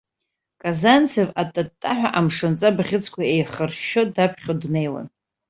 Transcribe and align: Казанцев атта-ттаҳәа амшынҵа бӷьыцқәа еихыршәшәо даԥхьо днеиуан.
Казанцев 0.61 1.29
атта-ттаҳәа 1.41 2.09
амшынҵа 2.17 2.69
бӷьыцқәа 2.75 3.23
еихыршәшәо 3.33 4.03
даԥхьо 4.15 4.53
днеиуан. 4.61 5.07